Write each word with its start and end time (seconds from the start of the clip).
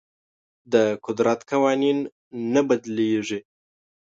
د 0.73 0.73
قدرت 1.05 1.39
قوانین 1.51 1.99
نه 2.53 2.61
بدلیږي. 2.67 3.39